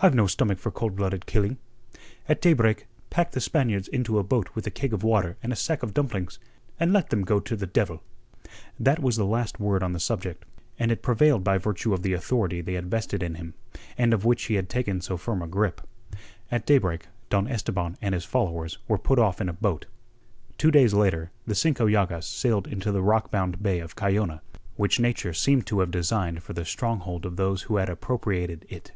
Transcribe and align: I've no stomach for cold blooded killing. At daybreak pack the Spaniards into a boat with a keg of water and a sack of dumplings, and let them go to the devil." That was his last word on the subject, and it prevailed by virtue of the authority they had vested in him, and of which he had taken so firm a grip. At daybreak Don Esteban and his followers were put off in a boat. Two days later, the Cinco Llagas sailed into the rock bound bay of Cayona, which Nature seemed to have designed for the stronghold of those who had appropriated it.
I've 0.00 0.14
no 0.14 0.26
stomach 0.26 0.58
for 0.58 0.72
cold 0.72 0.96
blooded 0.96 1.24
killing. 1.24 1.56
At 2.28 2.40
daybreak 2.40 2.88
pack 3.10 3.30
the 3.30 3.40
Spaniards 3.40 3.86
into 3.86 4.18
a 4.18 4.24
boat 4.24 4.50
with 4.56 4.66
a 4.66 4.70
keg 4.72 4.92
of 4.92 5.04
water 5.04 5.36
and 5.40 5.52
a 5.52 5.56
sack 5.56 5.84
of 5.84 5.94
dumplings, 5.94 6.40
and 6.80 6.92
let 6.92 7.10
them 7.10 7.22
go 7.22 7.38
to 7.38 7.54
the 7.54 7.68
devil." 7.68 8.02
That 8.78 8.98
was 8.98 9.16
his 9.16 9.24
last 9.24 9.60
word 9.60 9.84
on 9.84 9.92
the 9.92 10.00
subject, 10.00 10.44
and 10.80 10.90
it 10.90 11.00
prevailed 11.00 11.44
by 11.44 11.58
virtue 11.58 11.94
of 11.94 12.02
the 12.02 12.12
authority 12.12 12.60
they 12.60 12.72
had 12.72 12.90
vested 12.90 13.22
in 13.22 13.36
him, 13.36 13.54
and 13.96 14.12
of 14.12 14.24
which 14.24 14.42
he 14.46 14.54
had 14.54 14.68
taken 14.68 15.00
so 15.00 15.16
firm 15.16 15.40
a 15.42 15.46
grip. 15.46 15.80
At 16.50 16.66
daybreak 16.66 17.06
Don 17.30 17.46
Esteban 17.46 17.96
and 18.02 18.14
his 18.16 18.24
followers 18.24 18.78
were 18.88 18.98
put 18.98 19.20
off 19.20 19.40
in 19.40 19.48
a 19.48 19.52
boat. 19.52 19.86
Two 20.58 20.72
days 20.72 20.92
later, 20.92 21.30
the 21.46 21.54
Cinco 21.54 21.86
Llagas 21.88 22.26
sailed 22.26 22.66
into 22.66 22.90
the 22.90 23.02
rock 23.02 23.30
bound 23.30 23.62
bay 23.62 23.78
of 23.78 23.94
Cayona, 23.94 24.42
which 24.74 24.98
Nature 24.98 25.32
seemed 25.32 25.68
to 25.68 25.78
have 25.80 25.92
designed 25.92 26.42
for 26.42 26.52
the 26.52 26.64
stronghold 26.64 27.24
of 27.24 27.36
those 27.36 27.62
who 27.62 27.76
had 27.76 27.88
appropriated 27.88 28.66
it. 28.68 28.90